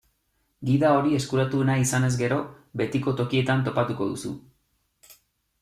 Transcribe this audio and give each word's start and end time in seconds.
Gida 0.69 0.93
hori 1.01 1.13
eskuratu 1.17 1.59
nahi 1.69 1.85
izanez 1.87 2.09
gero, 2.21 2.39
betiko 2.83 3.13
tokietan 3.21 3.63
topatuko 3.69 4.09
duzu. 4.15 4.37